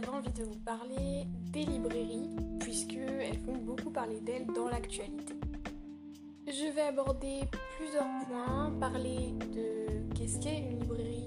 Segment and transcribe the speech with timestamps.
[0.00, 5.34] j'avais envie de vous parler des librairies, puisqu'elles font beaucoup parler d'elles dans l'actualité.
[6.46, 7.40] Je vais aborder
[7.76, 11.26] plusieurs points, parler de qu'est-ce qu'est une librairie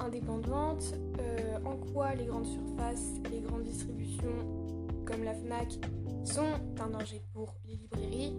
[0.00, 4.76] indépendante, euh, en quoi les grandes surfaces, les grandes distributions
[5.06, 5.78] comme la FNAC
[6.24, 8.38] sont un danger pour les librairies,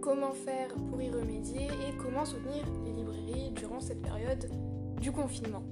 [0.00, 4.50] comment faire pour y remédier et comment soutenir les librairies durant cette période
[5.00, 5.62] du confinement.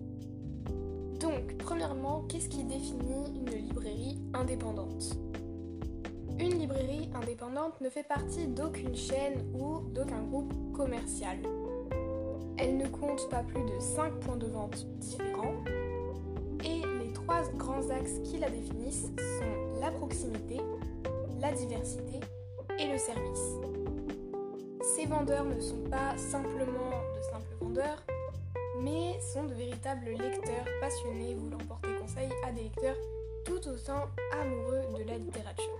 [1.22, 5.16] Donc, premièrement, qu'est-ce qui définit une librairie indépendante?
[6.40, 11.38] Une librairie indépendante ne fait partie d'aucune chaîne ou d'aucun groupe commercial.
[12.58, 15.62] Elle ne compte pas plus de 5 points de vente différents
[16.64, 20.56] et les trois grands axes qui la définissent sont la proximité,
[21.40, 22.18] la diversité
[22.80, 23.52] et le service.
[24.96, 28.02] Ces vendeurs ne sont pas simplement de simples vendeurs,
[28.82, 32.96] mais sont de véritables lecteurs passionnés voulant porter conseil à des lecteurs
[33.45, 34.07] tout autant
[34.40, 35.79] amoureux de la littérature.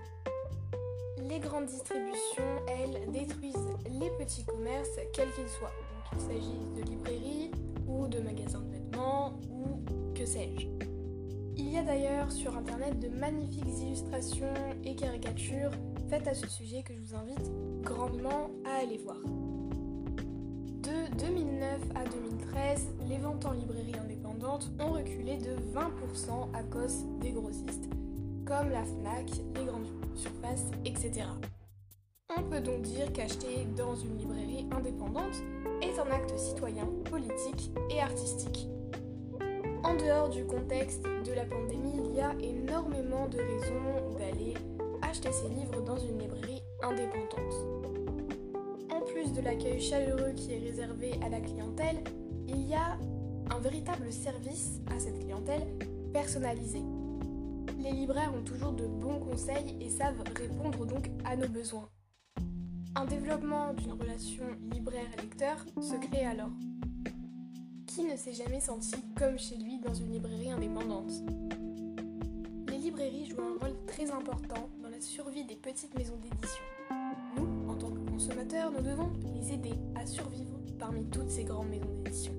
[1.29, 3.55] Les grandes distributions, elles, détruisent
[3.89, 5.71] les petits commerces, quels qu'ils soient.
[6.09, 7.51] qu'il s'agisse de librairies
[7.87, 9.81] ou de magasins de vêtements ou
[10.13, 10.67] que sais-je.
[11.55, 15.71] Il y a d'ailleurs sur internet de magnifiques illustrations et caricatures
[16.09, 19.17] faites à ce sujet que je vous invite grandement à aller voir.
[21.13, 27.05] De 2009 à 2013, les ventes en librairie indépendante ont reculé de 20% à cause
[27.19, 27.87] des grossistes,
[28.45, 31.25] comme la FNAC, les grandes surfaces, etc.
[32.35, 35.35] On peut donc dire qu'acheter dans une librairie indépendante
[35.83, 38.67] est un acte citoyen, politique et artistique.
[39.83, 44.55] En dehors du contexte de la pandémie, il y a énormément de raisons d'aller
[45.03, 47.92] acheter ses livres dans une librairie indépendante.
[49.33, 52.03] De l'accueil chaleureux qui est réservé à la clientèle,
[52.47, 52.99] il y a
[53.49, 55.63] un véritable service à cette clientèle
[56.13, 56.83] personnalisé.
[57.79, 61.89] Les libraires ont toujours de bons conseils et savent répondre donc à nos besoins.
[62.95, 66.51] Un développement d'une relation libraire-lecteur se crée alors.
[67.87, 71.11] Qui ne s'est jamais senti comme chez lui dans une librairie indépendante?
[72.69, 76.63] Les librairies jouent un rôle très important dans la survie des petites maisons d'édition.
[78.23, 82.31] Consommateurs, nous devons les aider à survivre parmi toutes ces grandes maisons d'édition.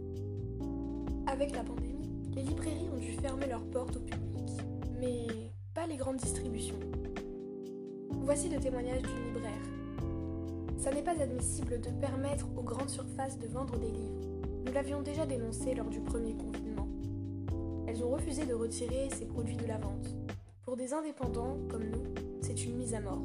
[1.27, 4.49] Avec la pandémie, les librairies ont dû fermer leurs portes au public,
[4.99, 5.27] mais
[5.75, 6.79] pas les grandes distributions.
[8.23, 9.53] Voici le témoignage d'une libraire.
[10.79, 14.23] Ça n'est pas admissible de permettre aux grandes surfaces de vendre des livres.
[14.65, 16.89] Nous l'avions déjà dénoncé lors du premier confinement.
[17.87, 20.15] Elles ont refusé de retirer ces produits de la vente.
[20.63, 22.05] Pour des indépendants comme nous,
[22.41, 23.21] c'est une mise à mort.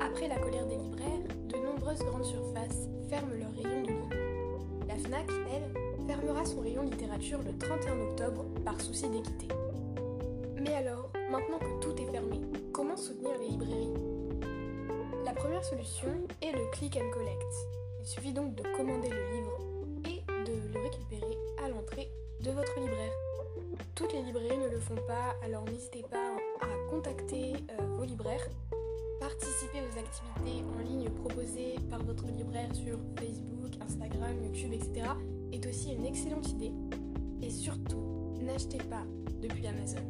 [0.00, 0.76] Après la colère des
[1.92, 4.08] nombreuses grandes surfaces ferment leurs rayons de livres.
[4.88, 9.48] La FNAC, elle, fermera son rayon littérature le 31 octobre par souci d'équité.
[10.60, 12.40] Mais alors, maintenant que tout est fermé,
[12.72, 13.92] comment soutenir les librairies?
[15.24, 16.08] La première solution
[16.40, 17.52] est le click and collect.
[18.00, 19.58] Il suffit donc de commander le livre
[20.06, 22.10] et de le récupérer à l'entrée
[22.40, 23.12] de votre libraire.
[23.94, 28.46] Toutes les librairies ne le font pas, alors n'hésitez pas à contacter euh, vos libraires.
[29.20, 35.06] Participer aux activités en ligne proposées par votre libraire sur Facebook, Instagram, YouTube, etc.
[35.52, 36.72] est aussi une excellente idée.
[37.40, 39.04] Et surtout, n'achetez pas
[39.40, 40.00] depuis Amazon.